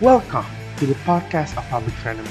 [0.00, 0.48] Welcome
[0.80, 2.24] to the podcast of Public Frenemy,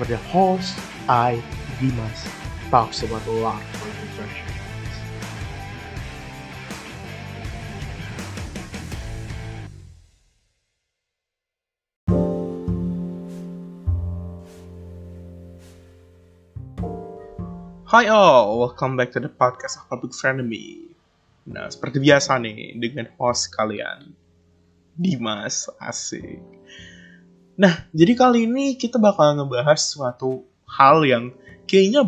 [0.00, 0.72] where the host,
[1.04, 1.36] I,
[1.76, 2.24] Dimas,
[2.72, 4.48] talks about a lot of political pressure.
[17.84, 20.88] Hi all, welcome back to the podcast of Public Frenemy.
[21.52, 24.16] Nah, seperti biasa nih, dengan host kalian,
[24.96, 26.63] Dimas, asik.
[27.54, 31.30] Nah, jadi kali ini kita bakal ngebahas suatu hal yang
[31.70, 32.02] kayaknya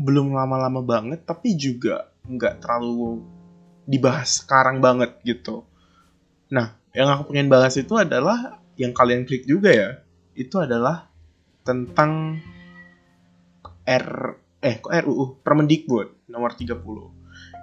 [0.00, 3.20] belum lama-lama banget, tapi juga nggak terlalu
[3.84, 5.68] dibahas sekarang banget gitu.
[6.48, 9.90] Nah, yang aku pengen bahas itu adalah yang kalian klik juga ya,
[10.32, 11.10] itu adalah
[11.60, 12.40] tentang
[13.84, 14.08] R
[14.60, 16.80] eh kok RUU Permendikbud nomor 30.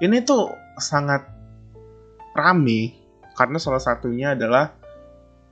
[0.02, 1.26] Ini tuh sangat
[2.38, 2.94] rame
[3.34, 4.74] karena salah satunya adalah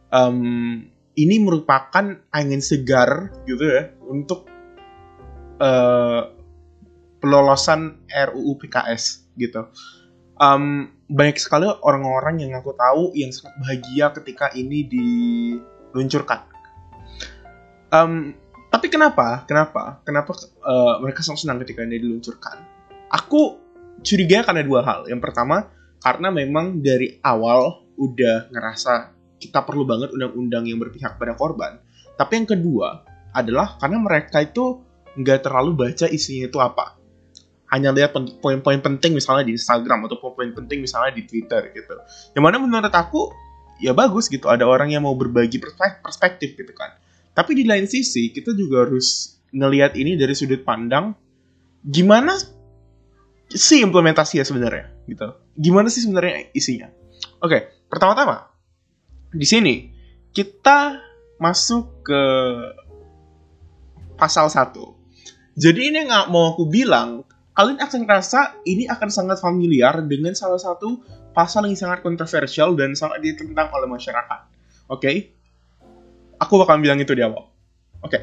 [0.09, 0.81] um,
[1.15, 4.48] ini merupakan angin segar gitu ya untuk
[5.63, 6.31] uh,
[7.23, 9.71] pelolosan RUU PKS gitu.
[10.35, 16.43] Um, banyak sekali orang-orang yang aku tahu yang sangat bahagia ketika ini diluncurkan.
[17.95, 18.35] Um,
[18.68, 19.47] tapi kenapa?
[19.47, 20.03] Kenapa?
[20.03, 20.35] Kenapa
[20.68, 22.59] uh, mereka sangat senang ketika ini diluncurkan?
[23.07, 23.63] Aku
[24.03, 25.07] curiga karena dua hal.
[25.07, 25.71] Yang pertama,
[26.03, 31.79] karena memang dari awal udah ngerasa kita perlu banget undang-undang yang berpihak pada korban.
[32.15, 33.03] Tapi yang kedua
[33.35, 34.81] adalah karena mereka itu
[35.15, 36.95] nggak terlalu baca isinya itu apa.
[37.71, 41.95] Hanya lihat poin-poin penting misalnya di Instagram atau poin penting misalnya di Twitter gitu.
[42.37, 43.33] Yang mana menurut aku
[43.83, 45.59] ya bagus gitu ada orang yang mau berbagi
[45.99, 46.95] perspektif gitu kan
[47.35, 51.11] tapi di lain sisi kita juga harus ngelihat ini dari sudut pandang
[51.83, 52.39] gimana
[53.51, 55.27] sih implementasinya sebenarnya gitu.
[55.53, 56.89] Gimana sih sebenarnya isinya?
[57.43, 58.54] Oke, pertama-tama
[59.35, 59.75] di sini
[60.31, 60.99] kita
[61.39, 62.23] masuk ke
[64.16, 64.72] pasal 1.
[65.55, 67.23] Jadi ini nggak mau aku bilang,
[67.56, 71.03] kalian akan merasa ini akan sangat familiar dengan salah satu
[71.35, 74.40] pasal yang sangat kontroversial dan sangat ditentang oleh masyarakat.
[74.88, 75.16] Oke, okay?
[76.40, 77.51] aku bakal bilang itu di awal.
[78.03, 78.12] Oke.
[78.12, 78.22] Okay.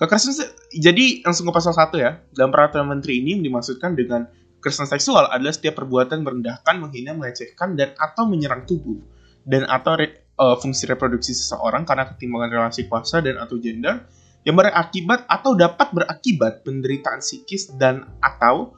[0.00, 0.32] Kekerasan
[0.72, 2.24] jadi langsung ke pasal 1 ya.
[2.32, 4.24] Dalam peraturan menteri ini yang dimaksudkan dengan
[4.56, 8.96] kekerasan seksual adalah setiap perbuatan merendahkan, menghina, melecehkan dan atau menyerang tubuh
[9.44, 9.96] dan atau
[10.40, 14.08] uh, fungsi reproduksi seseorang karena ketimbangan relasi kuasa dan atau gender
[14.40, 18.72] yang berakibat atau dapat berakibat penderitaan psikis dan atau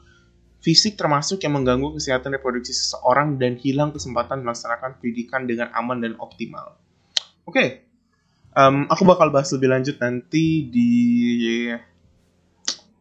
[0.59, 6.19] fisik termasuk yang mengganggu kesehatan reproduksi seseorang dan hilang kesempatan melaksanakan pendidikan dengan aman dan
[6.19, 6.75] optimal.
[7.47, 7.67] Oke, okay.
[8.53, 10.91] Um, aku bakal bahas lebih lanjut nanti di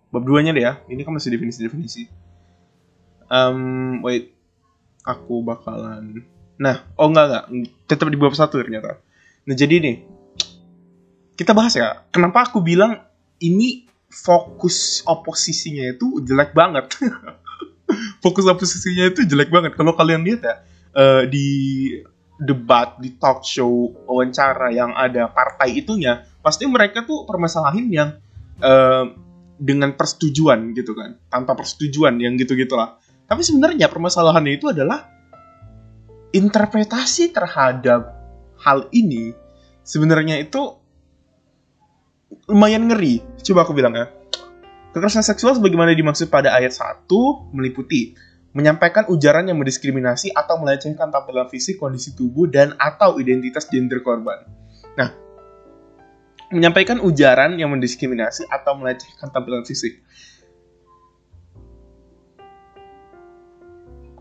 [0.09, 0.81] bab duanya deh ya.
[0.89, 2.09] Ini kan masih definisi-definisi.
[3.29, 4.33] Um, wait,
[5.05, 6.25] aku bakalan.
[6.61, 7.45] Nah, oh enggak enggak,
[7.89, 9.01] tetap di bab satu ternyata.
[9.49, 9.97] Nah jadi nih,
[11.39, 12.05] kita bahas ya.
[12.13, 13.03] Kenapa aku bilang
[13.41, 16.93] ini fokus oposisinya itu jelek banget.
[18.25, 19.73] fokus oposisinya itu jelek banget.
[19.75, 20.55] Kalau kalian lihat ya,
[20.97, 21.49] uh, di
[22.43, 28.11] debat di talk show wawancara yang ada partai itunya pasti mereka tuh permasalahan yang
[28.59, 29.07] uh,
[29.63, 32.99] dengan persetujuan gitu kan tanpa persetujuan yang gitu gitulah
[33.31, 35.12] tapi sebenarnya permasalahannya itu adalah
[36.33, 38.13] interpretasi terhadap
[38.61, 39.37] hal ini
[39.85, 40.81] sebenarnya itu
[42.49, 44.09] lumayan ngeri coba aku bilang ya
[44.97, 47.09] kekerasan seksual sebagaimana dimaksud pada ayat 1
[47.53, 48.17] meliputi
[48.53, 54.45] menyampaikan ujaran yang mendiskriminasi atau melecehkan tampilan fisik, kondisi tubuh, dan atau identitas gender korban.
[54.93, 55.09] Nah,
[56.53, 60.05] menyampaikan ujaran yang mendiskriminasi atau melecehkan tampilan fisik.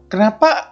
[0.08, 0.71] Kenapa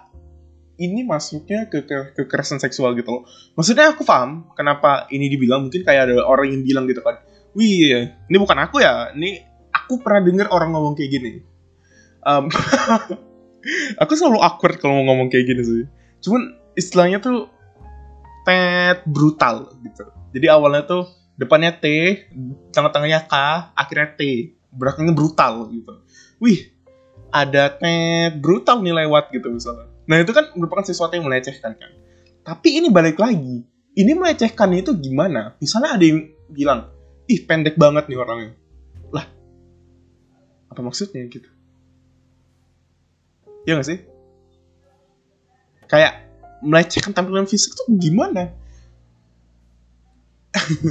[0.80, 3.22] ini masuknya ke, ke kekerasan seksual gitu loh?
[3.54, 7.20] Maksudnya aku paham kenapa ini dibilang mungkin kayak ada orang yang bilang gitu kan,
[7.52, 11.44] wih ini bukan aku ya, ini aku pernah dengar orang ngomong kayak gini.
[12.24, 12.48] Um,
[14.02, 15.84] aku selalu awkward kalau mau ngomong kayak gini sih
[16.24, 17.48] cuman istilahnya tuh
[18.44, 21.04] tet brutal gitu jadi awalnya tuh
[21.36, 21.84] depannya T
[22.72, 23.34] tengah-tengahnya K
[23.76, 25.92] akhirnya T belakangnya brutal gitu
[26.40, 26.72] wih
[27.30, 31.90] ada tet brutal nih lewat gitu misalnya nah itu kan merupakan sesuatu yang melecehkan kan
[32.42, 33.62] tapi ini balik lagi
[33.94, 36.90] ini melecehkan itu gimana misalnya ada yang bilang
[37.30, 38.58] ih pendek banget nih orangnya
[39.14, 39.30] lah
[40.66, 41.46] apa maksudnya gitu
[43.64, 43.98] Ya gak sih?
[45.90, 46.24] Kayak
[46.64, 48.52] melecehkan tampilan fisik tuh gimana?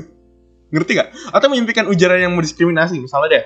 [0.73, 1.09] Ngerti gak?
[1.33, 3.45] Atau menyimpikan ujaran yang mendiskriminasi, misalnya deh.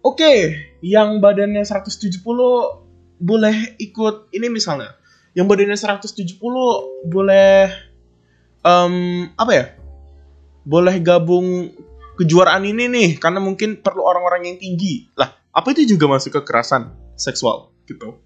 [0.00, 0.38] Oke, okay,
[0.80, 2.10] yang badannya 170
[3.20, 4.96] boleh ikut ini misalnya.
[5.36, 6.40] Yang badannya 170
[7.06, 7.70] boleh
[8.66, 9.66] um, apa ya?
[10.60, 11.72] boleh gabung
[12.20, 15.08] kejuaraan ini nih karena mungkin perlu orang-orang yang tinggi.
[15.16, 18.20] Lah apa itu juga masuk kekerasan seksual gitu?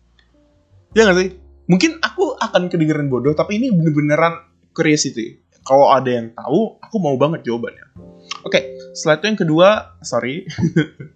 [0.98, 1.30] Ya nggak sih?
[1.70, 4.44] Mungkin aku akan kedengeran bodoh tapi ini bener-beneran
[4.74, 7.96] curiosity kalau ada yang tahu aku mau banget jawabannya.
[8.44, 9.68] Oke setelah itu yang kedua
[10.02, 10.44] sorry.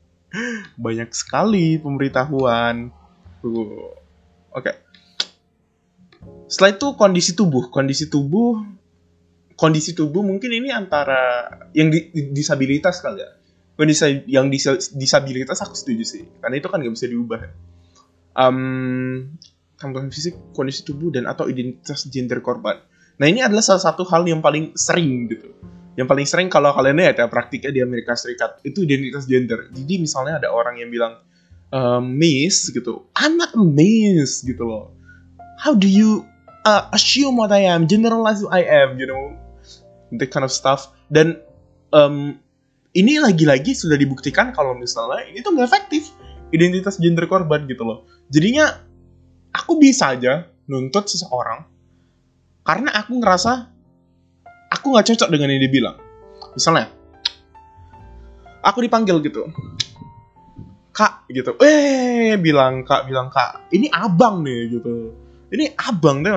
[0.85, 2.95] Banyak sekali pemberitahuan
[3.45, 3.93] uh,
[4.55, 4.73] oke
[6.49, 8.59] setelah itu kondisi tubuh kondisi tubuh
[9.59, 13.31] kondisi tubuh mungkin ini antara yang di, disabilitas kali ya
[13.79, 14.51] kondisi yang
[14.97, 17.41] disabilitas aku setuju sih karena itu kan nggak bisa diubah
[18.39, 19.27] um,
[19.79, 22.83] tampilan fisik, kondisi tubuh, dan atau identitas gender korban.
[23.19, 25.55] Nah ini adalah salah satu hal yang paling sering gitu.
[25.99, 29.67] Yang paling sering kalau kalian lihat ya praktiknya di Amerika Serikat itu identitas gender.
[29.75, 31.19] Jadi misalnya ada orang yang bilang
[31.73, 34.95] uh, Miss gitu, I'm not a Miss gitu loh.
[35.59, 36.23] How do you
[36.63, 39.35] uh, assume what I am, generalize who I am, you know,
[40.17, 40.93] that kind of stuff.
[41.09, 41.41] Dan
[41.91, 42.39] um,
[42.97, 46.13] ini lagi-lagi sudah dibuktikan kalau misalnya ini tuh nggak efektif
[46.55, 48.09] identitas gender korban gitu loh.
[48.33, 48.81] Jadinya
[49.53, 51.65] aku bisa aja nuntut seseorang
[52.65, 53.53] karena aku ngerasa
[54.73, 55.97] aku nggak cocok dengan yang dia bilang.
[56.53, 56.91] Misalnya,
[58.65, 59.49] aku dipanggil gitu,
[60.99, 65.15] kak gitu, eh bilang kak bilang kak, ini abang nih gitu,
[65.55, 66.35] ini abang deh,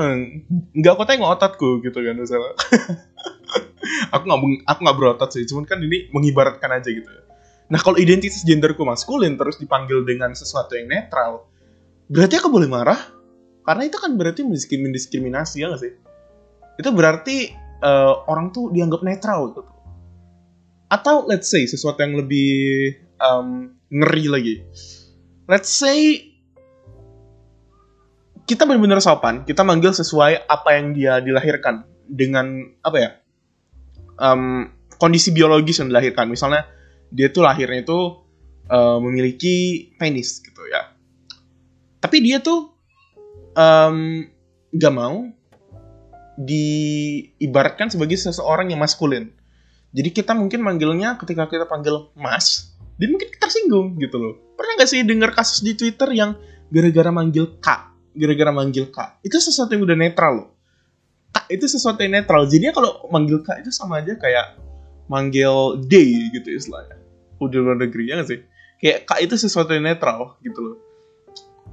[0.77, 2.53] nggak aku tengok otatku gitu kan misalnya.
[4.13, 7.09] aku nggak aku nggak berotot sih, cuman kan ini mengibaratkan aja gitu.
[7.73, 11.49] Nah kalau identitas genderku maskulin terus dipanggil dengan sesuatu yang netral,
[12.05, 12.99] berarti aku boleh marah?
[13.65, 15.93] Karena itu kan berarti mendiskriminasi ya gak sih?
[16.77, 19.63] Itu berarti uh, orang tuh dianggap netral gitu.
[20.91, 22.51] Atau let's say sesuatu yang lebih
[23.23, 24.55] um, ngeri lagi.
[25.51, 26.31] Let's say
[28.47, 33.11] kita benar-benar sopan kita manggil sesuai apa yang dia dilahirkan dengan apa ya
[34.19, 34.67] um,
[35.01, 36.29] kondisi biologis yang dilahirkan.
[36.29, 36.67] Misalnya
[37.11, 37.99] dia tuh lahirnya itu
[38.71, 40.93] uh, memiliki penis gitu ya.
[42.01, 42.73] Tapi dia tuh
[43.57, 44.25] um,
[44.71, 45.27] gak mau
[46.39, 49.29] diibaratkan sebagai seseorang yang maskulin.
[49.91, 54.33] Jadi kita mungkin manggilnya ketika kita panggil mas, dia mungkin kita singgung gitu loh.
[54.55, 56.35] Pernah gak sih dengar kasus di Twitter yang
[56.71, 60.49] gara-gara manggil kak, gara-gara manggil kak, itu sesuatu yang udah netral loh.
[61.31, 62.43] Kak itu sesuatu yang netral.
[62.47, 64.59] Jadi kalau manggil kak itu sama aja kayak
[65.07, 66.99] manggil day gitu istilahnya.
[67.39, 68.39] Udah luar negeri ya gak sih?
[68.81, 70.77] Kayak kak itu sesuatu yang netral gitu loh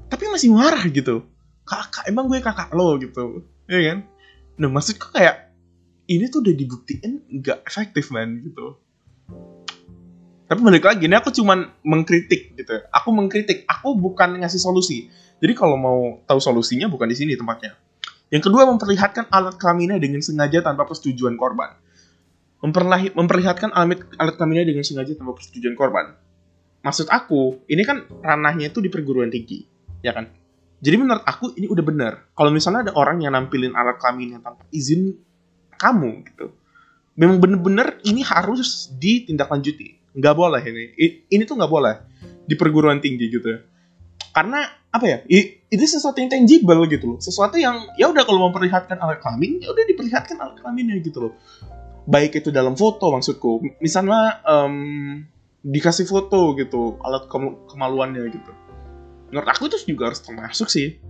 [0.09, 1.23] tapi masih marah gitu
[1.69, 3.99] kakak emang gue kakak lo gitu ya kan
[4.56, 5.53] nah maksudku kayak
[6.09, 8.81] ini tuh udah dibuktiin nggak efektif man gitu
[10.49, 12.81] tapi balik lagi ini aku cuman mengkritik gitu.
[12.89, 15.12] Aku mengkritik aku bukan ngasih solusi.
[15.45, 17.77] Jadi kalau mau tahu solusinya bukan di sini tempatnya.
[18.33, 21.77] Yang kedua memperlihatkan alat kelaminnya dengan sengaja tanpa persetujuan korban.
[22.65, 26.17] Memperlihatkan alat alat kelaminnya dengan sengaja tanpa persetujuan korban.
[26.81, 29.69] Maksud aku ini kan ranahnya itu di perguruan tinggi
[30.00, 30.33] ya kan?
[30.81, 32.12] Jadi menurut aku ini udah benar.
[32.33, 35.12] Kalau misalnya ada orang yang nampilin alat kelamin yang tanpa izin
[35.77, 36.56] kamu gitu.
[37.21, 40.85] Memang bener-bener ini harus ditindaklanjuti nggak boleh ini.
[41.31, 41.94] Ini tuh nggak boleh
[42.44, 43.47] di perguruan tinggi gitu
[44.38, 45.19] karena apa ya
[45.69, 47.19] itu sesuatu yang tangible gitu loh.
[47.19, 51.32] Sesuatu yang ya udah kalau memperlihatkan alat kelamin ya udah diperlihatkan alat kelaminnya gitu loh.
[52.09, 53.83] Baik itu dalam foto maksudku.
[53.83, 55.26] Misalnya um,
[55.66, 57.26] dikasih foto gitu alat
[57.69, 58.52] kemaluannya gitu.
[59.35, 61.02] Menurut aku itu juga harus termasuk sih.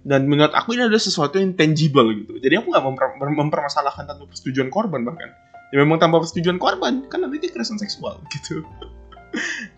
[0.00, 2.36] Dan menurut aku ini adalah sesuatu yang tangible gitu.
[2.44, 5.32] Jadi aku nggak memper mempermasalahkan tanpa persetujuan korban bahkan
[5.70, 8.62] ya memang tanpa persetujuan korban kan nanti kekerasan seksual gitu.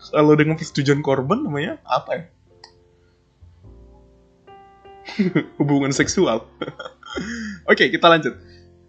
[0.09, 2.23] Kalau dengan persetujuan korban namanya apa ya?
[5.61, 6.45] Hubungan seksual.
[7.71, 8.33] Oke kita lanjut.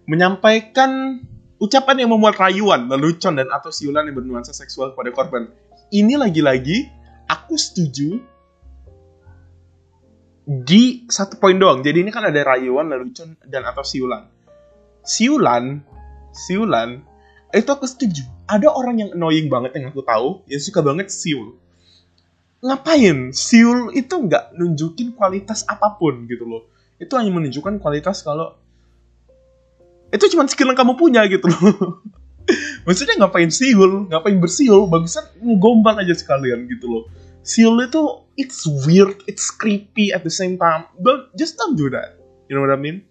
[0.04, 1.20] Menyampaikan
[1.60, 5.48] ucapan yang membuat rayuan lelucon dan atau siulan yang bernuansa seksual kepada korban.
[5.92, 6.88] Ini lagi-lagi
[7.28, 8.20] aku setuju
[10.44, 11.80] di satu poin doang.
[11.80, 14.28] Jadi ini kan ada rayuan, lelucon, dan atau siulan.
[15.04, 15.80] Siulan,
[16.34, 17.00] siulan,
[17.54, 18.26] itu aku setuju.
[18.50, 21.56] Ada orang yang annoying banget yang aku tahu, yang suka banget siul.
[22.60, 23.32] Ngapain?
[23.32, 26.68] Siul itu nggak nunjukin kualitas apa pun gitu loh.
[26.98, 28.58] Itu hanya menunjukkan kualitas kalau
[30.12, 32.02] itu cuma skill yang kamu punya gitu loh.
[32.86, 37.04] Maksudnya ngapain siul, ngapain bersiul, bagusan ngegombal aja sekalian gitu loh
[37.44, 40.88] Seal itu it's weird, it's creepy at the same time.
[40.96, 42.16] But just don't do that.
[42.48, 43.04] You know what I mean?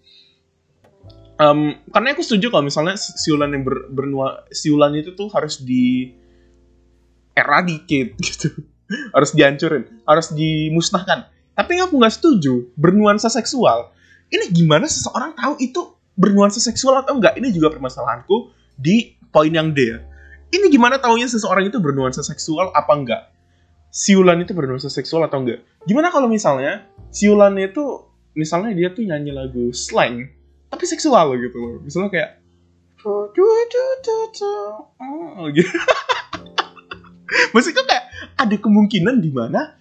[1.34, 6.14] Um, karena aku setuju kalau misalnya siulan yang ber, bernua siulan itu tuh harus di
[7.34, 8.54] eradicate gitu,
[9.10, 11.26] harus dihancurin, harus dimusnahkan.
[11.54, 13.90] Tapi aku nggak setuju bernuansa seksual.
[14.30, 17.34] Ini gimana seseorang tahu itu bernuansa seksual atau enggak?
[17.38, 19.98] Ini juga permasalahanku di poin yang D ya.
[20.54, 23.22] Ini gimana taunya seseorang itu bernuansa seksual apa enggak?
[23.90, 25.66] Siulan itu bernuansa seksual atau enggak?
[25.86, 30.30] Gimana kalau misalnya siulan itu misalnya dia tuh nyanyi lagu slang
[30.74, 31.78] tapi seksual gitu loh.
[31.78, 32.30] Misalnya kayak
[35.38, 35.70] oh, gitu.
[37.86, 39.78] Kayak ada kemungkinan di mana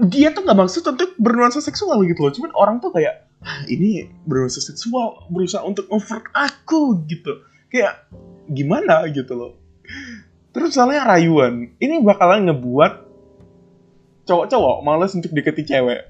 [0.00, 2.32] dia tuh nggak maksud untuk bernuansa seksual gitu loh.
[2.32, 7.44] Cuman orang tuh kayak ah, ini bernuansa seksual berusaha untuk over aku gitu.
[7.68, 8.08] Kayak
[8.48, 9.52] gimana gitu loh.
[10.50, 12.92] Terus misalnya rayuan, ini bakalan ngebuat
[14.26, 16.09] cowok-cowok males untuk deketin cewek.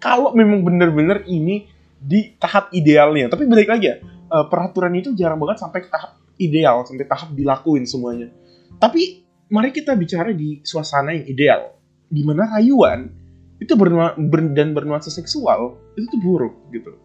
[0.00, 1.68] Kalau memang bener-bener ini
[2.00, 3.96] di tahap idealnya, tapi balik lagi ya,
[4.32, 8.32] uh, peraturan itu jarang banget sampai ke tahap ideal, sampai tahap dilakuin semuanya.
[8.80, 9.20] Tapi
[9.52, 11.76] mari kita bicara di suasana yang ideal,
[12.08, 13.12] di mana rayuan
[13.60, 16.96] itu bernua, ber, dan bernuansa seksual itu tuh buruk gitu.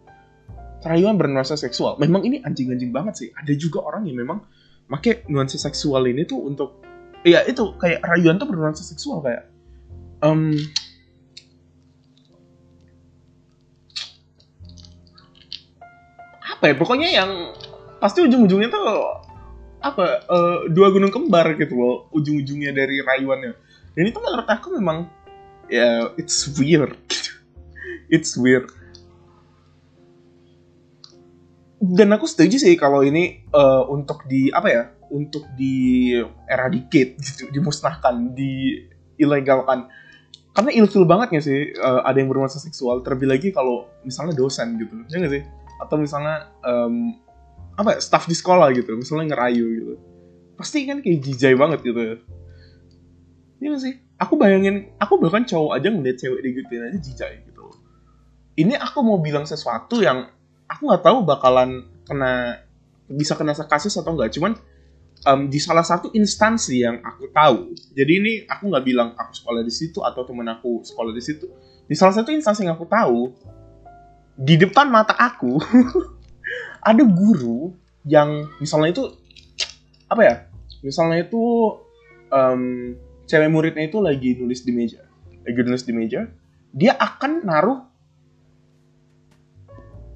[0.80, 3.28] Rayuan bernuansa seksual, memang ini anjing-anjing banget sih.
[3.36, 4.40] Ada juga orang yang memang
[4.88, 6.80] make nuansa seksual ini tuh untuk
[7.26, 9.50] ya itu kayak rayuan tuh bernuansa seksual kayak
[10.22, 10.54] um,
[16.56, 17.30] apa ya pokoknya yang
[18.00, 18.84] pasti ujung-ujungnya tuh
[19.84, 23.52] apa uh, dua gunung kembar gitu loh ujung-ujungnya dari rayuannya.
[23.92, 25.04] Dan itu menurut aku memang
[25.68, 26.96] ya it's weird.
[28.06, 28.70] It's weird.
[31.82, 36.14] Dan aku setuju sih kalau ini uh, untuk di apa ya untuk di
[36.46, 38.78] eradicate gitu dimusnahkan di
[39.18, 39.90] ilegalkan
[40.56, 44.80] karena ilfil banget gak sih uh, ada yang bermasa seksual terlebih lagi kalau misalnya dosen
[44.80, 45.44] gitu ya gak sih
[45.82, 47.16] atau misalnya um,
[47.76, 49.94] apa ya, staff di sekolah gitu misalnya ngerayu gitu.
[50.56, 52.00] Pasti kan kayak jijai banget gitu.
[52.00, 52.16] Ya
[53.56, 53.94] Iya sih?
[54.16, 57.64] Aku bayangin aku bahkan cowok aja ngeliat cewek digituin aja jijai gitu.
[58.56, 60.28] Ini aku mau bilang sesuatu yang
[60.68, 62.64] aku nggak tahu bakalan kena
[63.06, 64.58] bisa kena kasus atau enggak cuman
[65.28, 69.62] um, di salah satu instansi yang aku tahu jadi ini aku nggak bilang aku sekolah
[69.62, 71.46] di situ atau temen aku sekolah di situ.
[71.86, 73.30] Di salah satu instansi yang aku tahu
[74.36, 75.56] di depan mata aku
[76.90, 77.72] ada guru
[78.04, 79.04] yang misalnya itu
[80.06, 80.34] apa ya
[80.84, 81.42] misalnya itu
[82.30, 82.94] um,
[83.26, 85.02] cewek muridnya itu lagi nulis di meja
[85.42, 86.30] lagi nulis di meja
[86.70, 87.80] dia akan naruh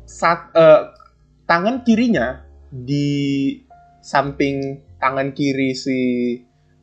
[0.04, 0.92] saat uh,
[1.48, 3.58] tangan kirinya di
[4.04, 5.98] samping tangan kiri si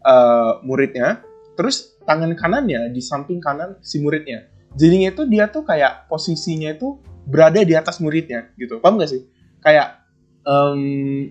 [0.03, 1.21] uh, muridnya
[1.55, 4.47] terus tangan kanannya di samping kanan si muridnya.
[4.79, 8.79] Jadinya itu dia tuh kayak posisinya itu berada di atas muridnya gitu.
[8.79, 9.27] Paham gak sih?
[9.59, 10.07] Kayak
[10.47, 11.27] um,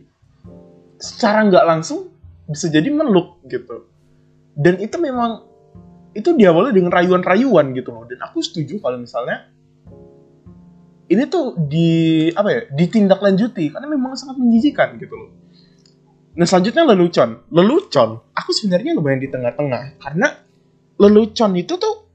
[1.01, 2.13] secara nggak langsung
[2.47, 3.89] bisa jadi meluk gitu.
[4.57, 5.45] Dan itu memang
[6.17, 8.05] itu diawali dengan rayuan-rayuan gitu loh.
[8.05, 9.49] Dan aku setuju kalau misalnya
[11.07, 15.31] ini tuh di apa ya ditindaklanjuti karena memang sangat menjijikan gitu loh.
[16.37, 17.49] Nah selanjutnya lelucon.
[17.53, 20.29] Lelucon aku sebenarnya lumayan di tengah-tengah karena
[20.97, 22.09] lelucon itu tuh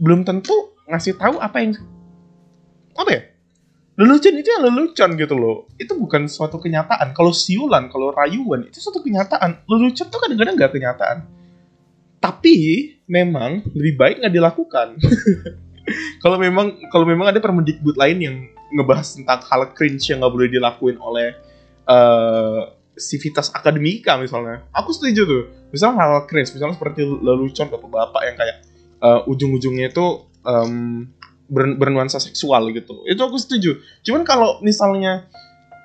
[0.00, 1.72] belum tentu ngasih tahu apa yang
[2.96, 3.22] apa ya?
[4.00, 5.68] Lelucon itu ya lelucon gitu loh.
[5.76, 7.12] Itu bukan suatu kenyataan.
[7.12, 9.68] Kalau siulan kalau rayuan itu suatu kenyataan.
[9.68, 11.18] Lelucon tuh kadang-kadang nggak kenyataan.
[12.20, 12.56] Tapi
[13.04, 14.88] memang lebih baik nggak dilakukan.
[16.22, 18.36] Kalau memang kalau memang ada permendikbud lain yang
[18.70, 21.34] ngebahas tentang hal cringe yang nggak boleh dilakuin oleh
[21.90, 24.62] uh, sivitas akademika misalnya.
[24.70, 25.42] Aku setuju tuh.
[25.74, 28.56] Misalnya hal cringe misalnya seperti lelucon bapak-bapak yang kayak
[29.02, 31.08] uh, ujung-ujungnya itu um,
[31.50, 33.02] ber, bernuansa seksual gitu.
[33.04, 33.82] Itu aku setuju.
[34.06, 35.26] Cuman kalau misalnya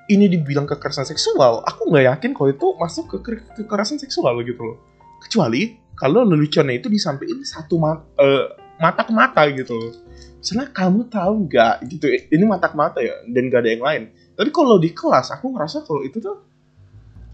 [0.06, 4.78] ini dibilang kekerasan seksual aku nggak yakin kalau itu masuk ke kekerasan seksual gitu loh.
[5.18, 9.92] Kecuali kalau leluconnya itu disampaikan satu mat, uh, mata ke mata gitu loh.
[10.38, 11.74] Misalnya kamu tahu nggak?
[11.90, 12.06] Gitu.
[12.30, 14.02] Ini mata ke mata ya dan gak ada yang lain.
[14.38, 16.46] Tapi kalau di kelas aku ngerasa kalau itu tuh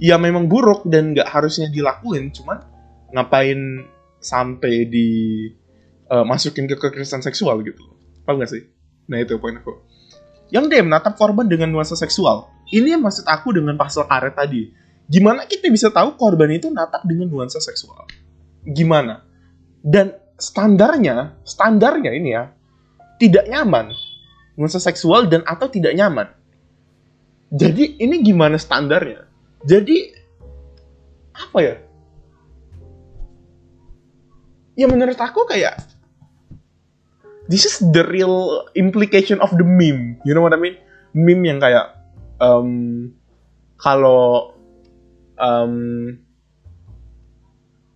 [0.00, 2.32] ya memang buruk dan nggak harusnya dilakuin.
[2.32, 2.64] Cuman
[3.12, 3.84] ngapain
[4.22, 5.08] sampai di
[6.08, 7.91] uh, masukin ke kekerasan seksual gitu
[8.22, 8.62] Paham gak sih?
[9.10, 9.82] Nah itu poin aku.
[10.52, 12.48] Yang dia menatap korban dengan nuansa seksual.
[12.68, 14.72] Ini yang maksud aku dengan pasal karet tadi.
[15.08, 18.08] Gimana kita bisa tahu korban itu natap dengan nuansa seksual?
[18.64, 19.24] Gimana?
[19.82, 22.48] Dan standarnya, standarnya ini ya,
[23.18, 23.92] tidak nyaman.
[24.56, 26.28] Nuansa seksual dan atau tidak nyaman.
[27.52, 29.28] Jadi ini gimana standarnya?
[29.64, 29.96] Jadi
[31.36, 31.76] apa ya?
[34.72, 35.91] Ya menurut aku kayak
[37.52, 40.16] this is the real implication of the meme.
[40.24, 40.80] You know what I mean?
[41.12, 41.92] Meme yang kayak
[42.40, 43.12] um,
[43.76, 44.56] kalau
[45.36, 46.16] um,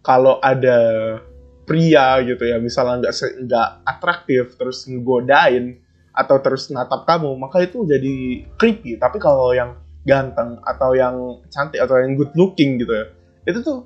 [0.05, 0.79] kalau ada
[1.65, 3.15] pria gitu ya, misalnya nggak
[3.49, 5.81] nggak atraktif terus ngegodain
[6.17, 9.77] atau terus natap kamu maka itu jadi creepy tapi kalau yang
[10.09, 13.07] ganteng atau yang cantik atau yang good looking gitu ya
[13.45, 13.85] itu tuh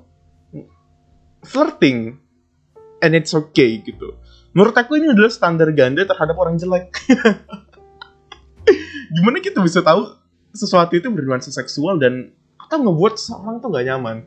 [1.43, 2.15] flirting
[3.03, 4.15] and it's okay gitu
[4.51, 6.91] menurut aku ini adalah standar ganda terhadap orang jelek.
[9.15, 10.07] Gimana kita bisa tahu
[10.51, 14.17] sesuatu itu bernuansa seksual dan atau ngebuat seseorang tuh gak nyaman?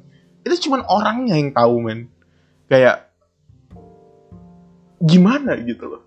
[0.44, 2.08] Itu cuma orangnya yang tahu men.
[2.68, 3.08] Kayak
[5.00, 6.02] gimana gitu loh?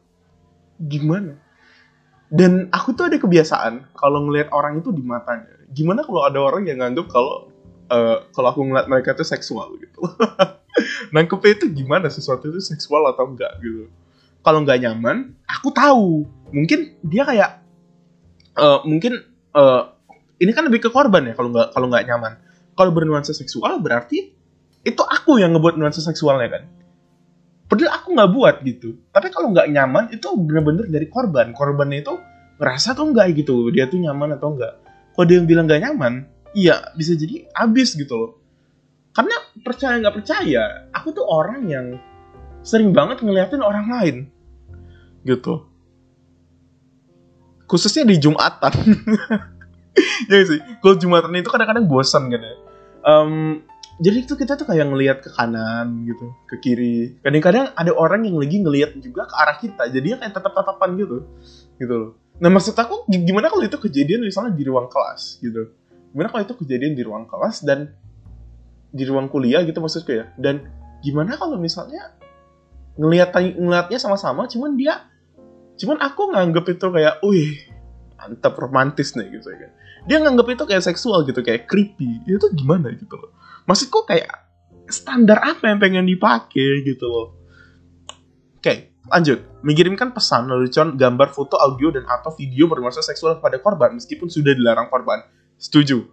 [0.77, 1.37] Gimana?
[2.27, 5.57] Dan aku tuh ada kebiasaan kalau ngelihat orang itu di matanya.
[5.73, 7.49] Gimana kalau ada orang yang nganggap kalau
[7.89, 10.01] uh, kalau aku ngeliat mereka itu seksual gitu
[11.13, 12.09] nangkepnya itu gimana?
[12.09, 13.89] Sesuatu itu seksual atau enggak gitu
[14.47, 16.23] kalau nggak nyaman aku tahu.
[16.55, 17.59] Mungkin dia kayak
[18.55, 19.19] uh, mungkin
[19.51, 19.91] uh,
[20.39, 22.39] ini kan lebih ke korban ya kalau nggak kalau nggak nyaman.
[22.79, 24.31] Kalau bernuansa seksual berarti
[24.87, 26.63] itu aku yang ngebuat nuansa seksualnya kan?
[27.67, 28.95] Padahal aku nggak buat gitu.
[29.11, 31.51] Tapi kalau nggak nyaman itu bener-bener dari korban.
[31.51, 32.15] Korbannya itu
[32.63, 34.81] ngerasa atau enggak gitu dia tuh nyaman atau enggak
[35.13, 36.25] kalau dia yang bilang nggak nyaman
[36.57, 38.31] iya bisa jadi abis gitu loh.
[39.11, 39.33] Karena
[39.65, 40.63] percaya nggak percaya
[40.93, 41.97] aku tuh orang yang
[42.61, 44.15] sering banget ngeliatin orang lain
[45.27, 45.67] gitu.
[47.67, 48.73] Khususnya di jumatan.
[50.29, 52.53] Ya sih kalau jumatan itu kadang-kadang bosan kan ya.
[53.01, 53.65] Um,
[53.97, 57.17] jadi itu kita tuh kayak ngelihat ke kanan gitu ke kiri.
[57.25, 61.25] Kadang-kadang ada orang yang lagi ngelihat juga ke arah kita jadi kayak tetap tatapan gitu
[61.81, 62.11] gitu loh.
[62.37, 65.73] Nah maksud aku gimana kalau itu kejadian misalnya di ruang kelas gitu?
[66.13, 67.89] Gimana kalau itu kejadian di ruang kelas dan
[68.93, 70.29] di ruang kuliah gitu maksudku ya?
[70.37, 70.69] Dan
[71.01, 72.13] gimana kalau misalnya
[72.97, 75.05] ngelihat ngelihatnya sama-sama cuman dia
[75.77, 77.53] cuman aku nganggep itu kayak wih
[78.17, 79.71] mantap romantis nih gitu kan.
[80.09, 82.25] Dia nganggep itu kayak seksual gitu kayak creepy.
[82.25, 83.31] Itu gimana gitu loh?
[83.69, 84.27] Maksudku kayak
[84.89, 87.27] standar apa yang pengen dipakai gitu loh?
[88.57, 89.39] Oke lanjut.
[89.63, 94.51] Mengirimkan pesan lelucon gambar foto audio dan atau video bernuansa seksual kepada korban meskipun sudah
[94.51, 95.23] dilarang korban.
[95.55, 96.03] Setuju?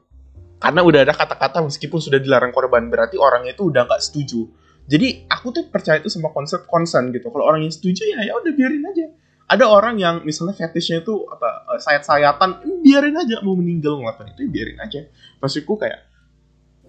[0.62, 4.48] Karena udah ada kata-kata meskipun sudah dilarang korban berarti orangnya itu udah nggak setuju.
[4.84, 7.32] Jadi aku tuh percaya itu sama konsep konsen gitu.
[7.32, 9.06] Kalau orang yang setuju ya ya udah biarin aja
[9.44, 14.48] ada orang yang misalnya fetishnya itu apa eh, sayat-sayatan biarin aja mau meninggal ngelakuin itu
[14.48, 15.04] biarin aja.
[15.40, 16.08] Maksudku kayak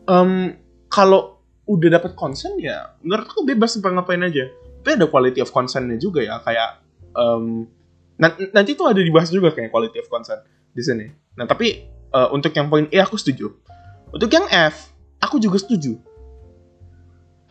[0.08, 0.56] um,
[0.88, 4.48] kalau udah dapat konsen ya menurut aku bebas ngapain aja.
[4.86, 6.86] Tapi ada quality of consentnya juga ya kayak
[7.18, 7.66] um,
[8.22, 11.10] nanti tuh ada dibahas juga kayak quality of consent di sini.
[11.36, 13.52] Nah tapi uh, untuk yang poin E aku setuju.
[14.14, 15.98] Untuk yang F aku juga setuju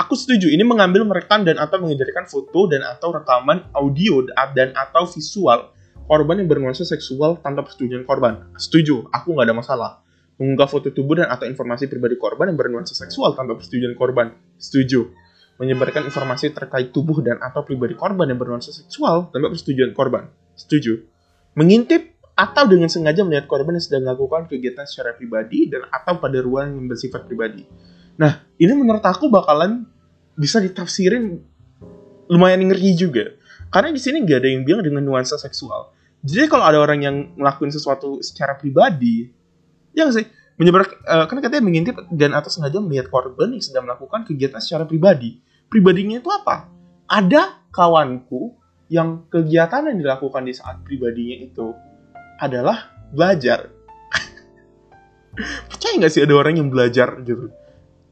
[0.04, 4.20] aku setuju ini mengambil merekam dan atau mengedarkan foto dan atau rekaman audio
[4.52, 5.72] dan atau visual
[6.04, 10.04] korban yang bernuansa seksual tanpa persetujuan korban setuju aku nggak ada masalah
[10.38, 14.34] mengunggah foto tubuh dan atau informasi pribadi korban yang bernuansa seksual tanpa persetujuan korban.
[14.58, 15.14] Setuju.
[15.54, 20.26] Menyebarkan informasi terkait tubuh dan atau pribadi korban yang bernuansa seksual tanpa persetujuan korban.
[20.58, 21.06] Setuju.
[21.54, 26.42] Mengintip atau dengan sengaja melihat korban yang sedang melakukan kegiatan secara pribadi dan atau pada
[26.42, 27.62] ruang yang bersifat pribadi.
[28.18, 29.86] Nah, ini menurut aku bakalan
[30.34, 31.40] bisa ditafsirin
[32.30, 33.34] lumayan ngeri juga.
[33.70, 35.90] Karena di sini nggak ada yang bilang dengan nuansa seksual.
[36.24, 39.28] Jadi kalau ada orang yang ngelakuin sesuatu secara pribadi,
[39.94, 40.26] Ya sih?
[40.54, 44.86] Menyebar, uh, kan katanya mengintip dan atau sengaja melihat korban yang sedang melakukan kegiatan secara
[44.86, 45.42] pribadi.
[45.66, 46.70] Pribadinya itu apa?
[47.10, 48.54] Ada kawanku
[48.86, 51.74] yang kegiatan yang dilakukan di saat pribadinya itu
[52.38, 53.70] adalah belajar.
[55.70, 57.50] Percaya nggak sih ada orang yang belajar gitu?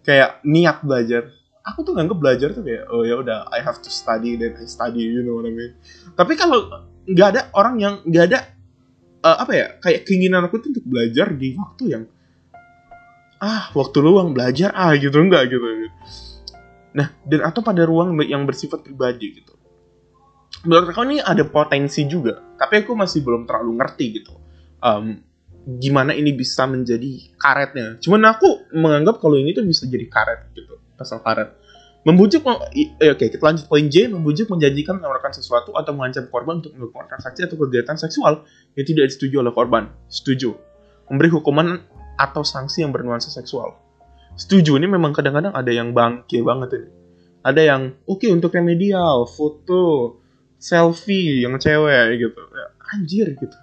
[0.02, 1.30] Kayak niat belajar.
[1.62, 4.66] Aku tuh nganggep belajar tuh kayak, oh ya udah, I have to study dan I
[4.66, 5.78] study, you know what I mean.
[6.18, 6.66] Tapi kalau
[7.06, 8.38] nggak ada orang yang nggak ada
[9.22, 12.04] uh, apa ya kayak keinginan aku tuh untuk belajar di waktu yang
[13.42, 15.66] ah waktu luang belajar ah gitu enggak gitu.
[16.94, 19.54] Nah dan atau pada ruang yang bersifat pribadi gitu.
[20.62, 24.34] Menurut aku ini ada potensi juga tapi aku masih belum terlalu ngerti gitu.
[24.82, 25.18] Um,
[25.62, 27.98] gimana ini bisa menjadi karetnya.
[27.98, 31.50] Cuman aku menganggap kalau ini tuh bisa jadi karet gitu pasal karet
[32.02, 32.42] Membujuk,
[32.74, 37.14] eh, oke kita lanjut poin J, membujuk menjanjikan menawarkan sesuatu atau mengancam korban untuk melakukan
[37.14, 38.42] transaksi atau kegiatan seksual
[38.74, 39.86] yang tidak disetujui oleh korban.
[40.10, 40.50] Setuju.
[41.06, 41.78] Memberi hukuman
[42.18, 43.78] atau sanksi yang bernuansa seksual.
[44.34, 46.90] Setuju, ini memang kadang-kadang ada yang bangke banget ini.
[47.46, 50.18] Ada yang, oke okay, untuk remedial, foto,
[50.58, 52.42] selfie yang cewek gitu.
[52.50, 52.66] Ya,
[52.98, 53.58] anjir gitu.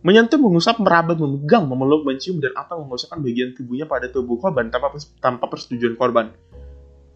[0.00, 4.96] Menyentuh, mengusap, meraba, memegang, memeluk, mencium, dan atau mengusapkan bagian tubuhnya pada tubuh korban tanpa,
[5.20, 6.32] tanpa persetujuan korban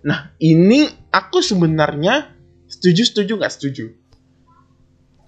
[0.01, 2.33] Nah, ini aku sebenarnya
[2.71, 3.93] setuju-setuju nggak setuju.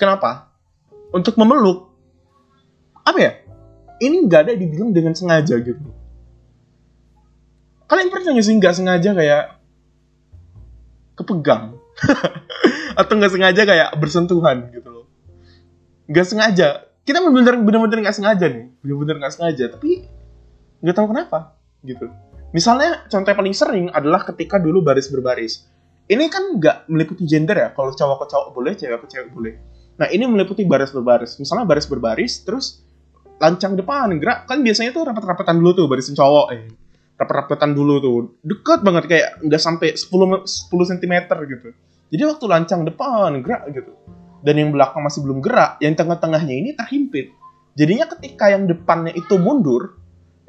[0.01, 0.53] Kenapa?
[1.13, 1.93] Untuk memeluk,
[3.05, 3.33] apa ya?
[4.03, 5.93] Ini nggak ada dibilang dengan sengaja gitu.
[7.87, 9.45] Kalian pernah nggak sih nggak sengaja kayak
[11.21, 11.77] kepegang?
[13.01, 15.07] Atau nggak sengaja kayak bersentuhan gitu loh.
[16.11, 20.07] nggak sengaja kita bener-bener bener-bener nggak sengaja nih bener-bener nggak sengaja tapi
[20.83, 22.07] nggak tahu kenapa gitu
[22.53, 25.67] misalnya contoh yang paling sering adalah ketika dulu baris berbaris.
[26.07, 29.55] Ini kan nggak meliputi gender ya kalau cowok ke cowok boleh cewek ke cewek boleh.
[29.97, 31.39] Nah ini meliputi baris berbaris.
[31.41, 32.85] Misalnya baris berbaris terus
[33.39, 34.47] lancang depan gerak.
[34.47, 36.63] Kan biasanya tuh rapat-rapatan dulu tuh barisan cowok eh.
[37.19, 38.19] Rapat-rapatan dulu tuh.
[38.43, 41.15] Deket banget kayak nggak sampai 10 10 cm
[41.49, 41.69] gitu.
[42.13, 43.93] Jadi waktu lancang depan gerak gitu.
[44.43, 47.31] Dan yang belakang masih belum gerak yang tengah-tengahnya ini terhimpit.
[47.73, 50.02] Jadinya ketika yang depannya itu mundur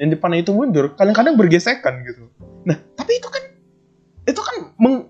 [0.04, 2.28] yang depannya itu mundur kadang-kadang bergesekan gitu.
[2.68, 3.44] Nah tapi itu kan
[4.28, 5.08] itu kan meng,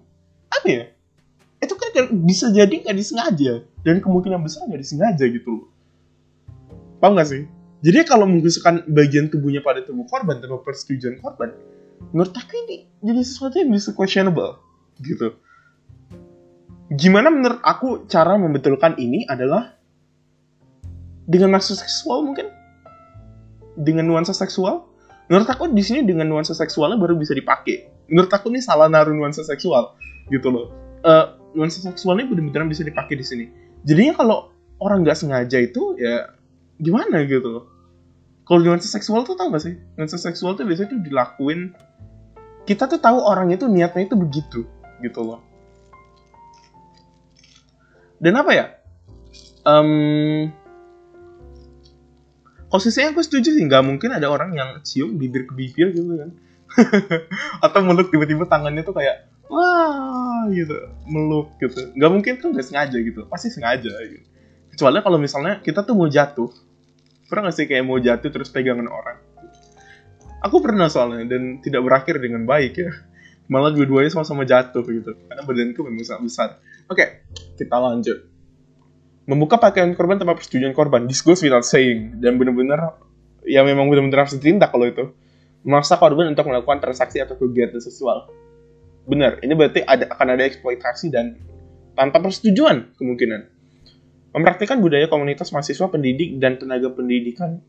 [0.54, 0.84] apa ya?
[1.58, 3.66] Itu kan bisa jadi nggak disengaja.
[3.82, 5.68] Dan kemungkinan besar nggak disengaja gitu loh.
[7.02, 7.50] Paham nggak sih?
[7.82, 11.52] Jadi kalau menggunakan bagian tubuhnya pada tubuh korban tanpa persetujuan korban
[12.14, 14.62] menurut aku ini jadi sesuatu yang bisa questionable
[15.02, 15.36] gitu.
[16.94, 19.74] Gimana menurut aku cara membetulkan ini adalah
[21.26, 22.52] dengan maksud seksual mungkin
[23.78, 24.86] dengan nuansa seksual?
[25.32, 27.90] Menurut aku di sini dengan nuansa seksualnya baru bisa dipakai.
[28.12, 29.96] Menurut aku ini salah naruh nuansa seksual
[30.28, 30.68] gitu loh.
[31.04, 33.46] Uh, nuansa seksualnya benar-benar bisa dipakai di sini.
[33.88, 34.52] Jadinya kalau
[34.84, 36.28] orang nggak sengaja itu ya
[36.80, 37.68] gimana gitu
[38.44, 39.76] kalau nuansa seksual tuh tau gak sih?
[39.96, 41.72] Nuansa seksual tuh biasanya tuh dilakuin
[42.64, 44.68] kita tuh tahu orang itu niatnya itu begitu
[45.04, 45.40] gitu loh.
[48.20, 48.66] Dan apa ya?
[49.68, 50.52] Um,
[52.74, 56.34] posisinya aku setuju sih nggak mungkin ada orang yang cium bibir ke bibir gitu kan.
[57.66, 60.74] Atau meluk tiba-tiba tangannya tuh kayak wah gitu.
[61.06, 61.94] Meluk gitu.
[61.94, 63.30] Nggak mungkin tuh nggak sengaja gitu.
[63.30, 64.26] Pasti sengaja gitu.
[64.74, 66.50] kecuali kalau misalnya kita tuh mau jatuh.
[67.30, 69.22] Pernah nggak sih kayak mau jatuh terus pegangan orang?
[70.42, 72.90] Aku pernah soalnya dan tidak berakhir dengan baik ya.
[73.54, 75.14] Malah dua-duanya sama-sama jatuh gitu.
[75.30, 76.50] Karena badanku memang sangat besar.
[76.90, 77.22] Oke
[77.54, 78.33] kita lanjut.
[79.24, 81.08] Membuka pakaian korban tanpa persetujuan korban.
[81.08, 82.20] This goes without saying.
[82.20, 83.00] Dan benar-benar,
[83.48, 85.16] ya memang benar-benar harus ditindak kalau itu.
[85.64, 88.28] Memaksa korban untuk melakukan transaksi atau kegiatan seksual.
[89.08, 91.40] Benar, ini berarti ada, akan ada eksploitasi dan
[91.96, 93.48] tanpa persetujuan kemungkinan.
[94.36, 97.64] Mempraktikkan budaya komunitas mahasiswa pendidik dan tenaga pendidikan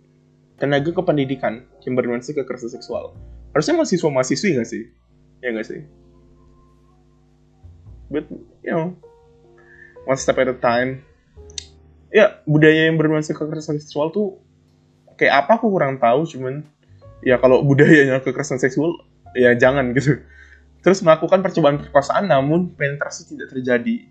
[0.59, 3.15] tenaga kependidikan yang bernuansa kekerasan seksual.
[3.51, 4.83] Harusnya mahasiswa mahasiswi nggak sih?
[5.43, 5.81] Ya nggak sih?
[8.11, 8.31] But,
[8.63, 8.95] you know,
[10.07, 11.03] one step at a time
[12.15, 14.39] ya budaya yang bernuansa kekerasan seksual tuh
[15.19, 16.63] kayak apa aku kurang tahu cuman
[17.27, 18.95] ya kalau budayanya kekerasan seksual
[19.35, 20.23] ya jangan gitu.
[20.87, 24.07] Terus melakukan percobaan perkosaan namun penetrasi tidak terjadi.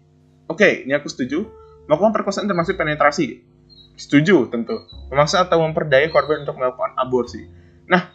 [0.51, 1.47] Oke okay, ini aku setuju.
[1.87, 3.39] Melakukan perkosaan termasuk penetrasi.
[3.95, 4.83] Setuju tentu.
[5.07, 7.47] Memaksa atau memperdaya korban untuk melakukan aborsi.
[7.87, 8.11] Nah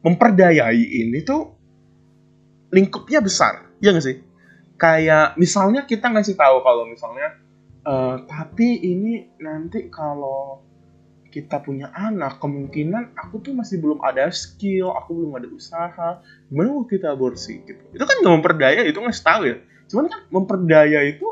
[0.00, 1.52] memperdayai ini tuh
[2.72, 4.16] lingkupnya besar ya nggak sih?
[4.78, 7.34] Kayak misalnya kita ngasih tahu kalau misalnya
[7.88, 10.60] uh, tapi ini nanti kalau
[11.28, 16.68] kita punya anak kemungkinan aku tuh masih belum ada skill aku belum ada usaha gimana
[16.72, 17.80] mau kita aborsi gitu.
[17.92, 19.56] Itu kan nggak memperdaya itu ngasih tahu ya.
[19.92, 21.28] Cuman kan memperdaya itu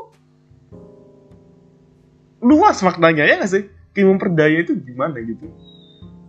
[2.41, 3.63] luas maknanya ya nggak sih?
[3.93, 5.49] Kayak memperdaya itu gimana gitu.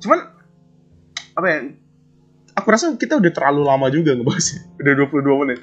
[0.00, 0.32] Cuman
[1.36, 1.58] apa ya
[2.56, 4.64] aku rasa kita udah terlalu lama juga ngebahasnya.
[4.80, 5.60] Udah 22 menit.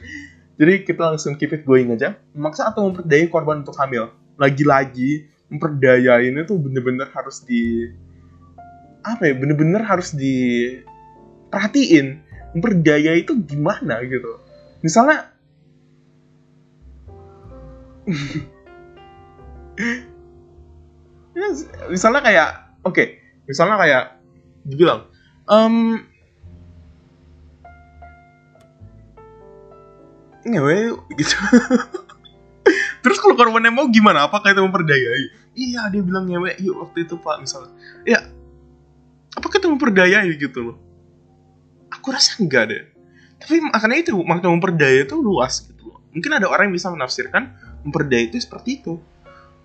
[0.56, 2.16] Jadi kita langsung keep it going aja.
[2.32, 4.14] Memaksa atau memperdaya korban untuk hamil.
[4.36, 7.88] Lagi-lagi memperdaya ini tuh bener-bener harus di
[9.06, 12.26] apa ya bener-bener harus diperhatiin.
[12.56, 14.40] Memperdaya itu gimana gitu?
[14.80, 15.36] Misalnya
[21.92, 22.50] misalnya kayak
[22.86, 23.20] oke okay,
[23.50, 24.14] misalnya kayak
[24.66, 25.06] dibilang
[25.50, 26.00] um,
[30.46, 31.38] ngewe gitu
[33.06, 34.26] terus kalau korbannya mau gimana?
[34.26, 35.54] Apakah itu memperdayai?
[35.54, 37.70] Iya dia bilang ngewe yuk waktu itu pak misalnya.
[38.02, 38.26] Ya
[39.38, 40.78] apakah itu memperdayai gitu loh?
[41.94, 42.84] Aku rasa enggak deh.
[43.38, 46.02] Tapi makanya itu makna memperdaya itu luas gitu loh.
[46.10, 47.54] Mungkin ada orang yang bisa menafsirkan
[47.86, 48.98] memperdaya itu seperti itu.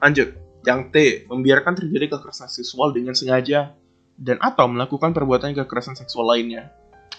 [0.05, 0.37] Lanjut.
[0.61, 3.73] Yang T membiarkan terjadi kekerasan seksual dengan sengaja
[4.21, 6.69] dan atau melakukan perbuatan kekerasan seksual lainnya.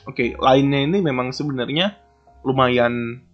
[0.05, 1.97] Oke okay, lainnya ini memang sebenarnya
[2.45, 3.25] lumayan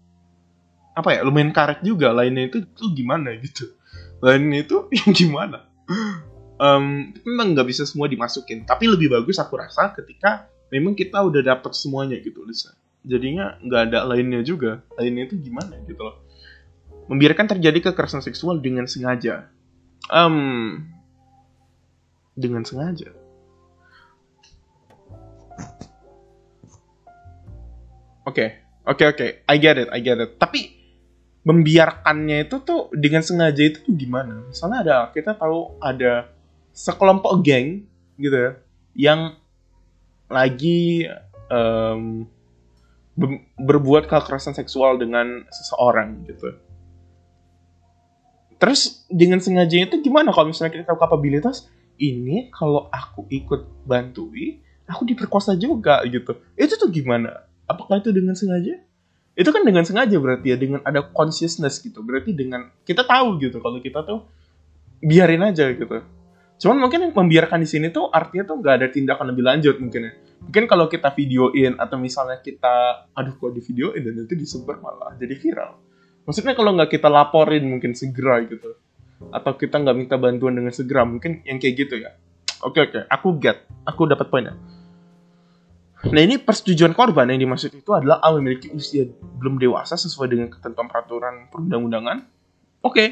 [0.98, 3.70] apa ya lumayan karet juga lainnya itu tuh gimana gitu.
[4.18, 5.70] Lainnya itu yang gimana?
[6.58, 8.66] Um, memang nggak bisa semua dimasukin.
[8.66, 12.74] Tapi lebih bagus aku rasa ketika memang kita udah dapet semuanya gitu Lisa.
[13.06, 14.82] Jadinya nggak ada lainnya juga.
[14.98, 16.18] Lainnya itu gimana gitu loh.
[17.08, 19.54] Membiarkan terjadi kekerasan seksual dengan sengaja.
[20.10, 20.82] Um,
[22.34, 23.14] dengan sengaja.
[28.28, 28.50] Oke okay.
[28.84, 29.18] oke okay, oke.
[29.24, 29.30] Okay.
[29.48, 30.36] I get it I get it.
[30.36, 30.77] Tapi
[31.48, 34.44] membiarkannya itu tuh dengan sengaja itu tuh gimana?
[34.52, 36.28] Misalnya ada kita tahu ada
[36.76, 37.88] sekelompok geng
[38.20, 38.52] gitu ya
[38.98, 39.40] yang
[40.28, 41.08] lagi
[41.48, 42.28] um,
[43.58, 46.52] berbuat kekerasan seksual dengan seseorang gitu.
[48.58, 54.62] Terus dengan sengaja itu gimana kalau misalnya kita tahu kapabilitas ini kalau aku ikut bantui,
[54.86, 56.38] aku diperkosa juga gitu.
[56.54, 57.46] Itu tuh gimana?
[57.70, 58.82] Apakah itu dengan sengaja?
[59.38, 62.02] Itu kan dengan sengaja berarti ya dengan ada consciousness gitu.
[62.02, 64.26] Berarti dengan kita tahu gitu kalau kita tuh
[64.98, 66.02] biarin aja gitu
[66.58, 70.14] Cuman mungkin membiarkan di sini tuh artinya tuh nggak ada tindakan lebih lanjut mungkin ya.
[70.42, 75.14] Mungkin kalau kita videoin atau misalnya kita, aduh kok di videoin dan nanti disebar malah
[75.22, 75.78] jadi viral.
[76.26, 78.74] Maksudnya kalau nggak kita laporin mungkin segera gitu.
[79.30, 82.18] Atau kita nggak minta bantuan dengan segera, mungkin yang kayak gitu ya.
[82.66, 84.58] Oke oke, aku get, aku dapat poinnya.
[85.98, 90.48] Nah ini persetujuan korban yang dimaksud itu adalah A memiliki usia belum dewasa sesuai dengan
[90.54, 92.18] ketentuan peraturan perundang-undangan.
[92.86, 93.08] Oke, okay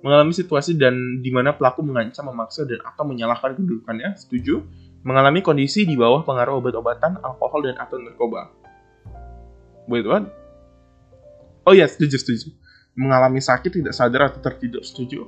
[0.00, 4.64] mengalami situasi dan di mana pelaku mengancam, memaksa dan atau menyalahkan kedudukannya, setuju.
[5.00, 8.52] Mengalami kondisi di bawah pengaruh obat-obatan, alkohol dan atau narkoba.
[9.88, 10.28] Wait, what?
[11.64, 12.52] Oh ya, setuju, setuju.
[12.96, 15.24] Mengalami sakit, tidak sadar atau tertidur, setuju.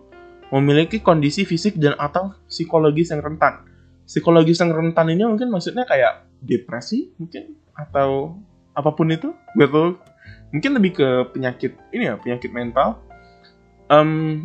[0.53, 3.65] Memiliki kondisi fisik dan atau psikologis yang rentan.
[4.12, 8.37] Psikologis yang rentan ini mungkin maksudnya kayak depresi, mungkin atau
[8.77, 9.96] apa pun itu, betul.
[10.53, 13.01] Mungkin lebih ke penyakit ini ya, penyakit mental.
[13.88, 14.44] Um,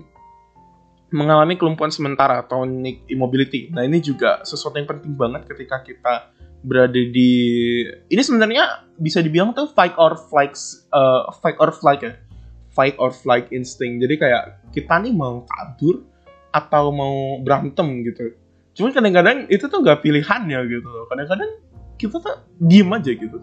[1.11, 2.63] mengalami kelumpuhan sementara atau
[3.11, 3.67] immobility.
[3.75, 6.31] Nah ini juga sesuatu yang penting banget ketika kita
[6.63, 7.31] berada di
[8.07, 10.55] ini sebenarnya bisa dibilang tuh fight or flight
[10.95, 12.17] uh, fight or flight ya
[12.73, 16.01] fight or flight instinct jadi kayak kita nih mau kabur
[16.49, 18.33] atau mau berantem gitu
[18.77, 21.51] cuman kadang-kadang itu tuh nggak pilihan ya gitu kadang-kadang
[21.97, 23.37] kita tuh diem aja gitu.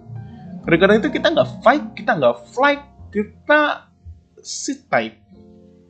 [0.65, 3.91] Kadang-kadang itu kita nggak fight kita nggak flight kita
[4.41, 5.19] sit tight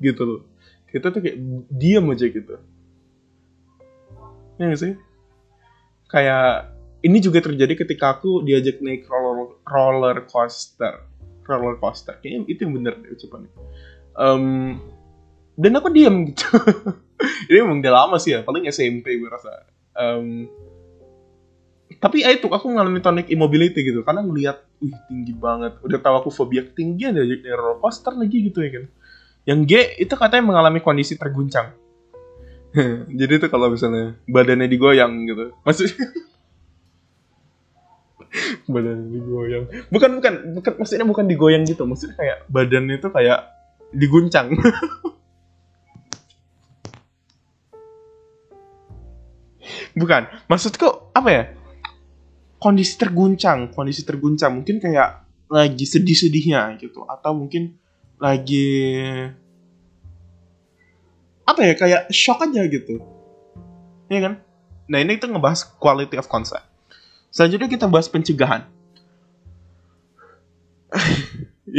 [0.00, 0.40] gitu loh.
[0.88, 1.38] Kita tuh kayak
[1.70, 2.54] diam aja gitu.
[4.58, 4.94] Ya gak sih?
[6.06, 6.70] Kayak
[7.02, 11.02] ini juga terjadi ketika aku diajak naik roller, roller coaster.
[11.44, 12.14] Roller coaster.
[12.22, 13.50] Kayaknya itu yang bener ucapannya.
[14.14, 14.78] Um,
[15.54, 16.46] dan aku diam gitu
[17.50, 20.46] ini emang udah lama sih ya paling SMP gue rasa um,
[22.02, 26.14] tapi ya itu aku mengalami tonic immobility gitu karena ngelihat wih tinggi banget udah tahu
[26.26, 28.86] aku fobia ketinggian dari roller coaster lagi gitu ya kan
[29.44, 31.76] yang G itu katanya mengalami kondisi terguncang.
[33.20, 35.52] Jadi itu kalau misalnya badannya digoyang gitu.
[35.62, 36.04] Maksudnya
[38.72, 39.64] badannya digoyang.
[39.92, 41.84] Bukan bukan bukan maksudnya bukan digoyang gitu.
[41.84, 43.52] Maksudnya kayak badannya itu kayak
[43.92, 44.56] diguncang.
[49.94, 50.28] Bukan.
[50.50, 51.44] Maksudku apa ya?
[52.58, 54.62] Kondisi terguncang, kondisi terguncang.
[54.62, 57.76] Mungkin kayak lagi sedih-sedihnya gitu atau mungkin
[58.18, 58.98] lagi
[61.44, 62.98] apa ya kayak shock aja gitu
[64.08, 64.34] ya kan
[64.88, 66.64] nah ini kita ngebahas quality of concept
[67.28, 68.64] selanjutnya kita bahas pencegahan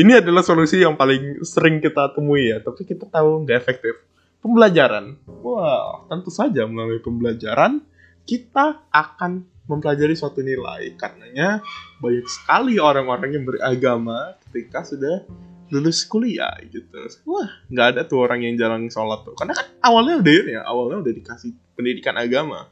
[0.02, 3.98] ini adalah solusi yang paling sering kita temui ya tapi kita tahu nggak efektif
[4.40, 7.82] pembelajaran wah tentu saja melalui pembelajaran
[8.26, 11.62] kita akan mempelajari suatu nilai karenanya
[11.98, 15.26] banyak sekali orang-orang yang beragama ketika sudah
[15.74, 16.94] lulus kuliah gitu.
[17.26, 19.34] Wah nggak ada tuh orang yang jarang sholat tuh.
[19.34, 22.70] Karena kan awalnya udah ya awalnya udah dikasih pendidikan agama.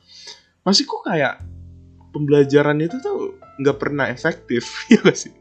[0.61, 1.41] Masih kok kayak
[2.13, 5.33] pembelajaran itu tuh nggak pernah efektif ya gak sih?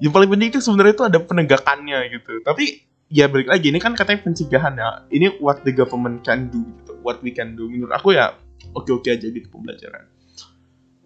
[0.00, 2.40] Yang paling penting itu sebenarnya itu ada penegakannya gitu.
[2.40, 4.88] Tapi ya balik lagi ini kan katanya pencegahan ya.
[5.12, 6.96] Ini what the government can do gitu.
[7.04, 7.68] What we can do.
[7.68, 8.32] Menurut aku ya
[8.78, 10.06] oke oke aja gitu pembelajaran.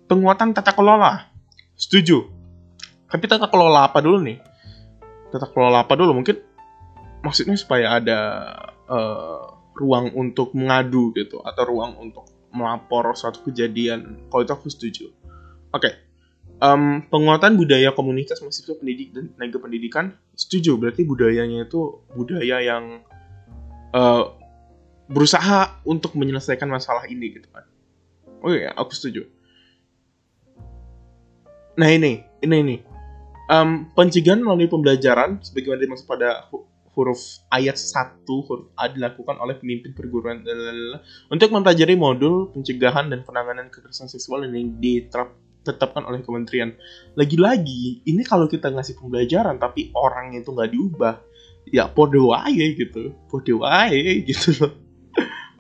[0.07, 1.33] Penguatan tata kelola.
[1.75, 2.29] Setuju.
[3.09, 4.39] Tapi tata kelola apa dulu nih?
[5.33, 6.21] Tata kelola apa dulu?
[6.21, 6.37] Mungkin
[7.25, 8.21] maksudnya supaya ada
[8.89, 14.29] uh, ruang untuk mengadu gitu atau ruang untuk melapor suatu kejadian.
[14.29, 15.09] Kalau itu aku setuju.
[15.73, 15.89] Oke.
[15.89, 15.93] Okay.
[16.61, 20.13] um, penguatan budaya komunitas mahasiswa pendidik dan tenaga pendidikan.
[20.37, 20.77] Setuju.
[20.77, 23.01] Berarti budayanya itu budaya yang
[23.97, 24.37] uh,
[25.11, 27.67] berusaha untuk menyelesaikan masalah ini gitu kan
[28.43, 29.23] oke okay, aku setuju
[31.79, 32.77] nah ini ini ini
[33.49, 36.47] um, pencegahan melalui pembelajaran sebagaimana dimaksud pada
[36.93, 40.45] huruf ayat 1 huruf A dilakukan oleh pemimpin perguruan
[41.33, 46.77] untuk mempelajari modul pencegahan dan penanganan kekerasan seksual yang ditetapkan oleh kementerian.
[47.17, 51.15] Lagi-lagi, ini kalau kita ngasih pembelajaran tapi orang itu nggak diubah,
[51.73, 54.73] ya podo wae gitu, podo wae gitu loh.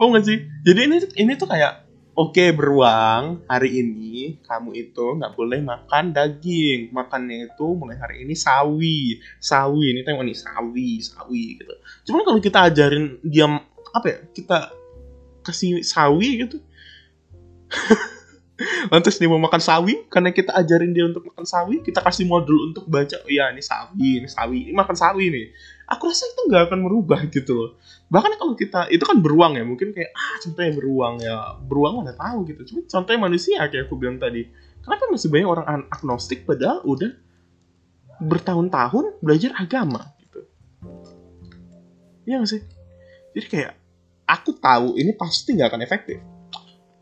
[0.02, 0.38] Oh nggak sih?
[0.66, 6.92] Jadi ini ini tuh kayak Oke beruang, hari ini kamu itu nggak boleh makan daging.
[6.92, 9.16] Makannya itu mulai hari ini sawi.
[9.40, 11.72] Sawi, ini tengok nih, sawi, sawi gitu.
[12.04, 13.48] Cuman kalau kita ajarin dia,
[13.96, 14.76] apa ya, kita
[15.42, 16.62] kasih sawi gitu
[18.94, 22.70] lantas dia mau makan sawi karena kita ajarin dia untuk makan sawi kita kasih modul
[22.70, 25.46] untuk baca oh ya ini sawi ini sawi ini makan sawi nih
[25.92, 27.70] aku rasa itu nggak akan merubah gitu loh.
[28.08, 32.16] Bahkan kalau kita itu kan beruang ya mungkin kayak ah contohnya beruang ya beruang mana
[32.16, 32.64] tahu gitu.
[32.64, 34.48] Cuma contohnya manusia kayak aku bilang tadi.
[34.80, 37.12] Kenapa masih banyak orang agnostik padahal udah
[38.24, 40.40] bertahun-tahun belajar agama gitu?
[42.24, 42.62] Iya gak sih?
[43.36, 43.72] Jadi kayak
[44.26, 46.18] aku tahu ini pasti nggak akan efektif.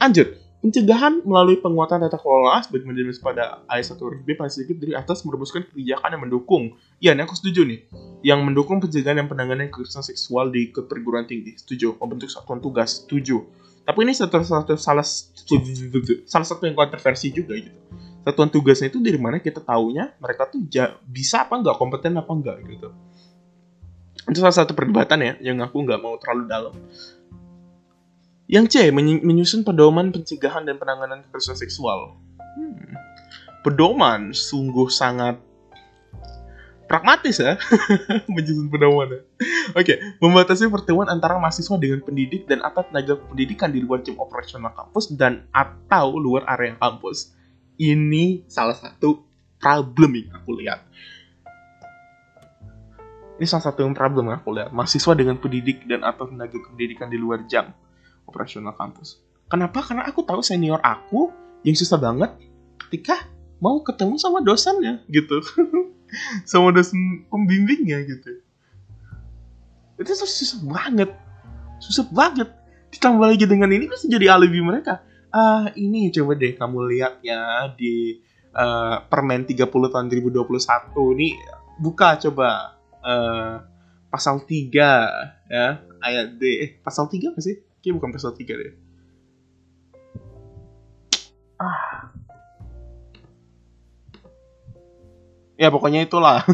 [0.03, 3.97] Lanjut Pencegahan melalui penguatan tata kelola sebagai manajemen pada ayat 1
[4.29, 6.77] B paling sedikit dari atas merumuskan kebijakan yang mendukung.
[7.01, 7.89] Iya, ini aku setuju nih.
[8.21, 11.57] Yang mendukung pencegahan dan penanganan kekerasan seksual di perguruan tinggi.
[11.57, 11.97] Setuju.
[11.97, 13.09] Membentuk satuan tugas.
[13.09, 13.41] Setuju.
[13.89, 17.81] Tapi ini satu, satu salah salah satu yang kontroversi juga gitu.
[18.21, 20.61] Satuan tugasnya itu dari mana kita taunya mereka tuh
[21.09, 22.93] bisa apa enggak, kompeten apa enggak gitu.
[24.29, 26.75] Itu salah satu perdebatan ya yang aku nggak mau terlalu dalam.
[28.51, 28.77] Yang C,
[29.23, 32.19] menyusun pedoman pencegahan dan penanganan kekerasan seksual.
[32.59, 32.99] Hmm.
[33.63, 35.39] Pedoman sungguh sangat
[36.91, 37.55] pragmatis ya
[38.35, 39.23] menyusun pedoman ya.
[39.79, 39.97] Oke, okay.
[40.19, 45.15] membatasi pertemuan antara mahasiswa dengan pendidik dan atau tenaga pendidikan di luar jam operasional kampus
[45.15, 47.31] dan atau luar area kampus.
[47.79, 49.23] Ini salah satu
[49.63, 50.83] problem yang aku lihat.
[53.39, 54.75] Ini salah satu yang problem yang aku lihat.
[54.75, 57.71] Mahasiswa dengan pendidik dan atau tenaga pendidikan di luar jam
[58.31, 59.19] operasional kampus.
[59.51, 59.83] Kenapa?
[59.83, 61.35] Karena aku tahu senior aku
[61.67, 62.31] yang susah banget
[62.87, 63.27] ketika
[63.59, 65.43] mau ketemu sama dosennya gitu.
[66.51, 68.41] sama dosen pembimbingnya gitu.
[69.99, 71.11] Itu susah banget.
[71.83, 72.49] Susah banget.
[72.95, 75.03] Ditambah lagi dengan ini pasti jadi alibi mereka.
[75.31, 78.19] Ah, ini coba deh kamu lihat ya di
[78.55, 81.39] uh, Permen 30 tahun 2021 ini
[81.79, 83.63] buka coba uh,
[84.11, 84.75] pasal 3
[85.47, 85.67] ya
[86.03, 87.63] ayat D eh, pasal 3 apa sih?
[87.81, 88.73] Kayaknya bukan pasal 3 deh.
[91.61, 92.13] Ah.
[95.57, 96.45] Ya pokoknya itulah.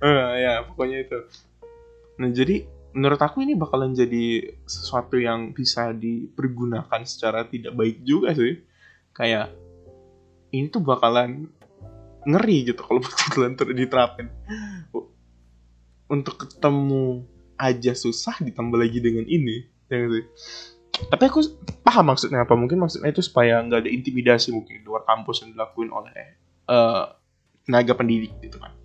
[0.00, 1.18] uh, ya pokoknya itu.
[2.20, 8.36] Nah jadi menurut aku ini bakalan jadi sesuatu yang bisa dipergunakan secara tidak baik juga
[8.36, 8.60] sih.
[9.16, 9.56] Kayak
[10.52, 11.48] ini tuh bakalan
[12.28, 14.28] ngeri gitu kalau betulan diterapin.
[16.12, 17.24] Untuk ketemu
[17.56, 20.24] aja susah ditambah lagi dengan ini ya sih
[20.92, 21.40] tapi aku
[21.82, 22.54] paham maksudnya apa.
[22.54, 26.12] Mungkin maksudnya itu supaya nggak ada intimidasi mungkin di luar kampus yang dilakuin oleh
[26.68, 27.16] uh,
[27.64, 28.76] tenaga pendidik gitu kan.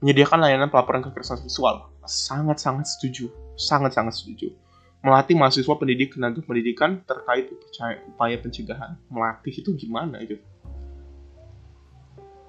[0.00, 1.92] Menyediakan layanan pelaporan kekerasan seksual.
[2.06, 3.28] Sangat sangat setuju.
[3.58, 4.54] Sangat sangat setuju.
[5.04, 7.50] Melatih mahasiswa pendidik tenaga pendidikan terkait
[8.08, 8.96] upaya pencegahan.
[9.10, 10.40] Melatih itu gimana gitu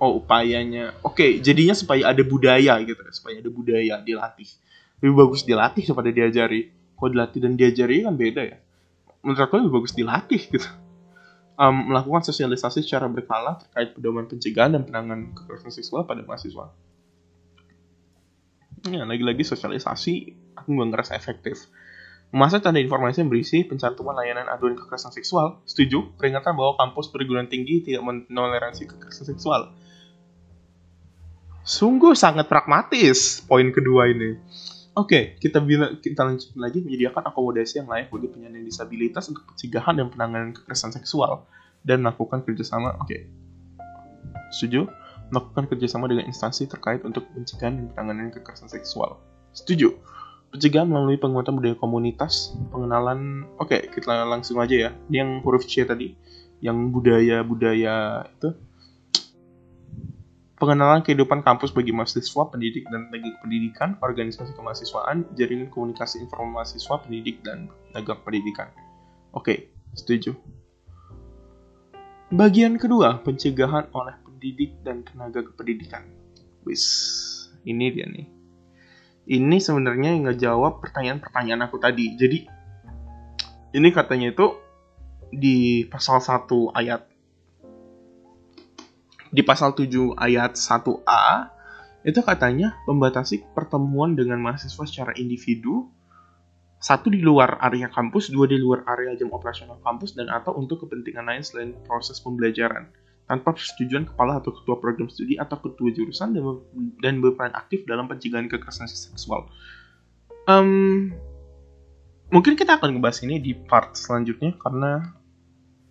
[0.02, 0.98] oh upayanya.
[1.06, 2.98] Oke okay, jadinya supaya ada budaya gitu.
[3.14, 4.50] Supaya ada budaya dilatih.
[4.98, 8.58] Lebih bagus dilatih daripada diajari kalau dilatih dan diajari kan beda ya
[9.26, 10.70] menurut aku lebih bagus dilatih gitu
[11.58, 16.70] um, melakukan sosialisasi secara berkala terkait pedoman pencegahan dan penanganan kekerasan seksual pada mahasiswa
[18.86, 20.14] ya lagi-lagi sosialisasi
[20.62, 21.66] aku nggak ngerasa efektif
[22.32, 25.60] Masa tanda informasi yang berisi pencantuman layanan aduan kekerasan seksual.
[25.68, 26.16] Setuju?
[26.16, 29.76] Peringatan bahwa kampus perguruan tinggi tidak menoleransi kekerasan seksual.
[31.68, 34.40] Sungguh sangat pragmatis poin kedua ini.
[34.92, 39.48] Oke, okay, kita bila kita lanjut lagi menyediakan akomodasi yang layak bagi penyandang disabilitas untuk
[39.48, 41.48] pencegahan dan penanganan kekerasan seksual
[41.88, 43.00] dan melakukan kerjasama.
[43.00, 43.22] Oke, okay.
[44.52, 44.92] setuju?
[45.32, 49.16] Melakukan kerjasama dengan instansi terkait untuk pencegahan dan penanganan kekerasan seksual.
[49.56, 49.96] Setuju?
[50.52, 53.48] Pencegahan melalui penguatan budaya komunitas, pengenalan.
[53.64, 54.90] Oke, okay, kita langsung aja ya.
[55.08, 56.20] Ini yang huruf C tadi,
[56.60, 58.60] yang budaya-budaya itu
[60.62, 66.96] pengenalan kehidupan kampus bagi mahasiswa, pendidik, dan tenaga pendidikan, organisasi kemahasiswaan, jaringan komunikasi informasi mahasiswa,
[67.02, 68.70] pendidik, dan tenaga pendidikan.
[69.34, 70.38] Oke, setuju.
[72.30, 76.06] Bagian kedua, pencegahan oleh pendidik dan tenaga kependidikan.
[76.62, 76.86] Wis,
[77.66, 78.30] ini dia nih.
[79.34, 82.14] Ini sebenarnya yang ngejawab pertanyaan-pertanyaan aku tadi.
[82.14, 82.38] Jadi,
[83.74, 84.62] ini katanya itu
[85.34, 86.48] di pasal 1
[86.78, 87.11] ayat
[89.32, 91.28] di pasal 7 ayat 1A
[92.04, 95.88] itu katanya membatasi pertemuan dengan mahasiswa secara individu
[96.82, 100.82] satu di luar area kampus, dua di luar area jam operasional kampus, dan atau untuk
[100.82, 102.90] kepentingan lain selain proses pembelajaran
[103.30, 106.44] tanpa persetujuan kepala atau ketua program studi atau ketua jurusan dan,
[107.00, 109.46] dan berperan aktif dalam pencegahan kekerasan seksual.
[110.50, 111.14] Um,
[112.34, 115.06] mungkin kita akan ngebahas ini di part selanjutnya karena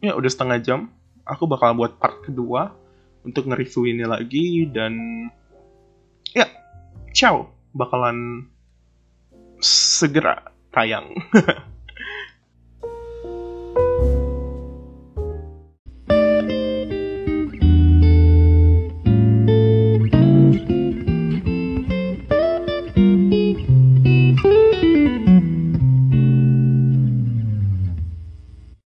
[0.02, 0.80] ya udah setengah jam.
[1.22, 2.74] Aku bakal buat part kedua
[3.26, 5.26] untuk nge-review ini lagi dan
[6.32, 6.46] ya
[7.12, 7.52] ciao.
[7.70, 8.50] Bakalan
[9.62, 11.14] segera tayang